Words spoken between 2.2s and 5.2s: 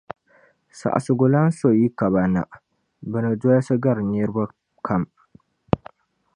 na, bɛ ni dolsi gari niriba kam.